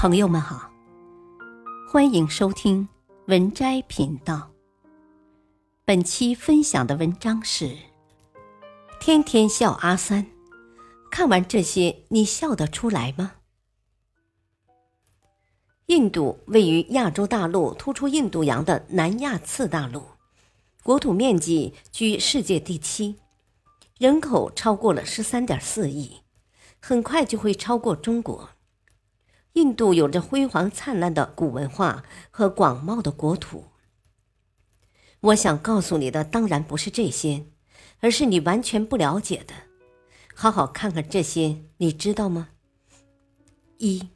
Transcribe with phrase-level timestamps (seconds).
[0.00, 0.70] 朋友们好，
[1.86, 2.88] 欢迎收听
[3.26, 4.50] 文摘频道。
[5.84, 7.76] 本期分享的文章是：
[8.98, 10.26] 天天笑阿三，
[11.10, 13.32] 看完这些，你笑得出来吗？
[15.88, 20.02] 印度位于亚洲大陆突出印度洋的南亚次大陆，
[20.82, 23.16] 国土面积居世界第七，
[23.98, 26.22] 人口超过了十三点四亿，
[26.80, 28.48] 很快就会超过中国。
[29.54, 33.64] 印度有着辉煌灿烂的古文化和广袤的国土。
[35.20, 37.46] 我想告诉你的当然不是这些，
[38.00, 39.54] 而是你完全不了解的。
[40.34, 42.48] 好好看看这些，你知道吗？
[43.78, 44.08] 一，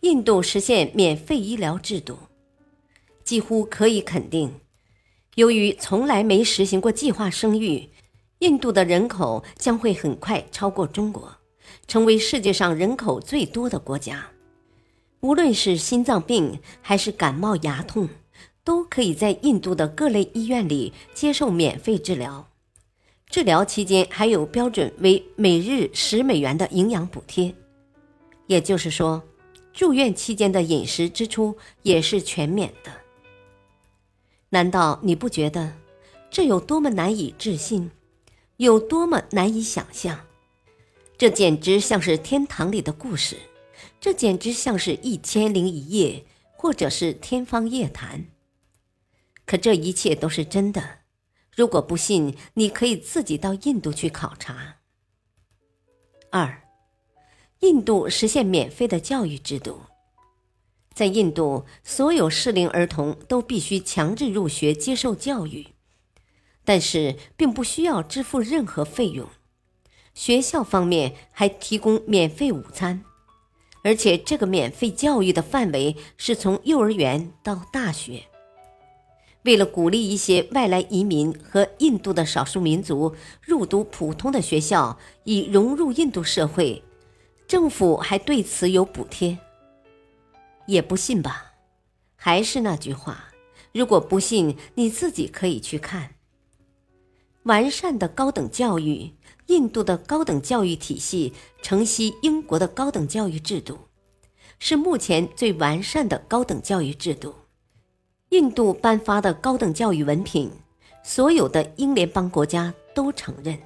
[0.00, 2.16] 印度实现免费医疗制度，
[3.24, 4.60] 几乎可以肯定，
[5.34, 7.90] 由于从来没实行过计划生育，
[8.38, 11.36] 印度的人口将会很快超过中国。
[11.86, 14.26] 成为世界上人口最多的国家，
[15.20, 18.08] 无论是心脏病还是感冒、牙痛，
[18.62, 22.48] 都可以在印度的各类医院里接受免费治疗。
[23.30, 27.54] 治疗期间还有标准为每日十美元的营养补贴，
[28.46, 29.22] 也就是说，
[29.72, 32.92] 住院期间的饮食支出也是全免的。
[34.50, 35.72] 难道你不觉得
[36.30, 37.90] 这有多么难以置信，
[38.58, 40.20] 有多么难以想象？
[41.16, 43.38] 这简直像是天堂里的故事，
[44.00, 46.24] 这简直像是一千零一夜，
[46.56, 48.26] 或者是天方夜谭。
[49.46, 51.00] 可这一切都是真的。
[51.54, 54.78] 如果不信，你可以自己到印度去考察。
[56.30, 56.62] 二，
[57.60, 59.82] 印度实现免费的教育制度。
[60.92, 65.68] 在印度，所有适龄儿童都必须强制入学接受教育，
[66.64, 69.28] 但是并不需要支付任何费用。
[70.14, 73.04] 学校方面还提供免费午餐，
[73.82, 78.22] 而且这个免费教育的范围是从幼儿园到大学。
[79.42, 86.82] 为了鼓励一些外来移民和印度的少数民族入读普通的学校，以融入印度社会，
[87.46, 89.36] 政府还对此有补贴。
[90.66, 91.52] 也不信吧？
[92.16, 93.32] 还是那句话，
[93.72, 96.14] 如果不信，你自己可以去看
[97.42, 99.12] 完善的高等教育。
[99.46, 103.78] 印度的高等教育体系承袭英国的高等教育制度，
[104.58, 107.34] 是目前最完善的高等教育制度。
[108.30, 110.50] 印度颁发的高等教育文凭，
[111.02, 113.58] 所有的英联邦国家都承认。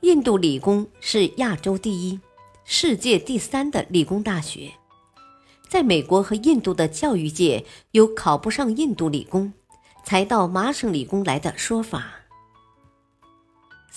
[0.00, 2.20] 印度理工是亚洲第一、
[2.64, 4.70] 世界第三的理工大学。
[5.68, 9.52] 在美国和印度的教育界，有考不上印度理工，
[10.04, 12.25] 才到麻省理工来的说法。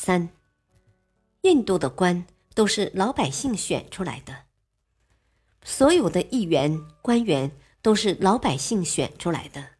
[0.01, 0.29] 三，
[1.41, 4.43] 印度的官都是老百姓选出来的，
[5.61, 7.51] 所有的议员、官员
[7.81, 9.71] 都是老百姓选出来的。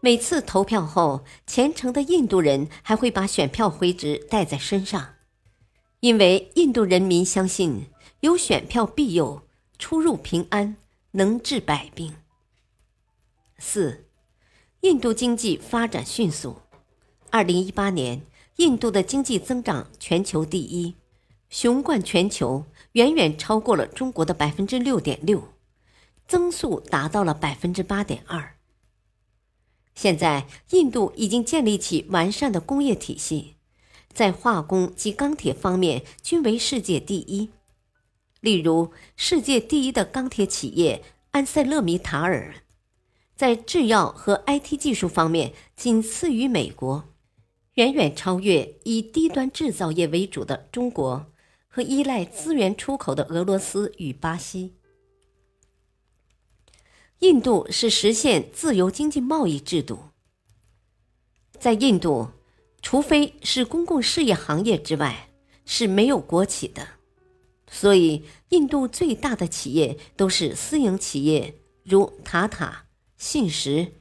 [0.00, 5.14] 每次投票后，虔诚的印度人还会把选票回执带在身上，
[6.00, 7.86] 因为印度人民相信
[8.22, 9.46] 有选票庇佑，
[9.78, 10.76] 出入平安，
[11.12, 12.16] 能治百病。
[13.56, 14.08] 四，
[14.80, 16.56] 印度经济发展迅速，
[17.30, 18.26] 二零一八年。
[18.56, 20.94] 印度的经济增长全球第一，
[21.50, 25.48] 雄冠全球，远远超过了中国的百分之六点六，
[26.26, 28.56] 增速达到了百分之八点二。
[29.94, 33.56] 现在，印度已经建立起完善的工业体系，
[34.10, 37.50] 在化工及钢铁方面均为世界第一。
[38.40, 41.02] 例如，世界第一的钢铁企业
[41.32, 42.54] 安塞勒米塔尔，
[43.34, 47.04] 在制药和 IT 技术方面仅次于美国。
[47.76, 51.30] 远远超越以低端制造业为主的中国
[51.68, 54.76] 和依赖资源出口的俄罗斯与巴西。
[57.18, 59.98] 印度是实现自由经济贸易制度。
[61.58, 62.30] 在印度，
[62.80, 65.28] 除非是公共事业行业之外，
[65.66, 66.88] 是没有国企的。
[67.70, 72.86] 所以，印度最大的企业都是私营企业，如塔塔、
[73.18, 73.92] 信实、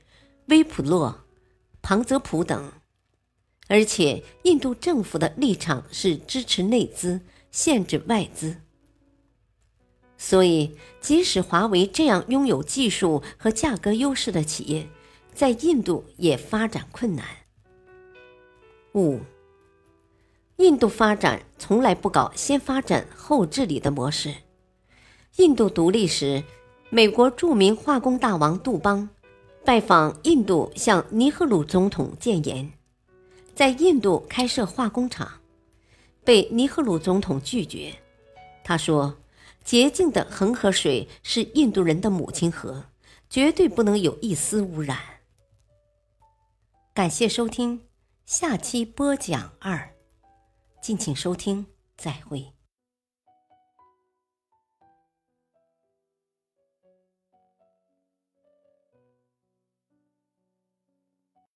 [0.48, 1.25] 威普洛、
[1.81, 2.71] 庞泽普等。
[3.68, 7.22] 而且，印度政府的立场是支持内资、
[7.52, 8.58] 限制外资。
[10.18, 14.88] 所以，即使华为这样拥有技术和价格优势的企业，
[15.34, 17.26] 在印度也发展困难。
[18.94, 19.20] 五，
[20.58, 24.34] 印度发展从来不搞先发展后治理的模式。
[25.38, 26.44] 印度独立时，
[26.90, 29.10] 美国著名化工大王杜邦
[29.66, 32.72] 拜访印度，向尼赫鲁总统谏言。
[33.56, 35.40] 在印度开设化工厂，
[36.25, 37.96] 被尼赫鲁总统拒绝。
[38.66, 39.18] 他说
[39.63, 42.88] ：“洁净的恒河水是印度人的母亲河，
[43.30, 45.00] 绝对不能有一丝污染。
[46.94, 47.86] 感谢收听，
[48.25, 49.94] 下期播讲二，
[50.81, 51.66] 敬请收听，
[51.96, 52.55] 再会。